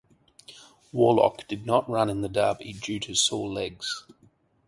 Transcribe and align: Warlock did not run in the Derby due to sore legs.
Warlock 0.91 1.47
did 1.47 1.67
not 1.67 1.87
run 1.87 2.09
in 2.09 2.21
the 2.21 2.27
Derby 2.27 2.73
due 2.73 2.99
to 3.01 3.13
sore 3.13 3.47
legs. 3.47 4.03